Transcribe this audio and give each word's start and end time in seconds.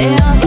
Yeah. 0.00 0.39